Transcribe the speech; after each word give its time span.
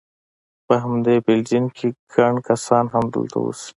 په 0.65 0.73
همدې 0.83 1.15
بلډینګ 1.25 1.67
کې، 1.77 1.87
ګڼ 2.13 2.33
کسان 2.49 2.85
همدلته 2.95 3.37
اوسي. 3.41 3.69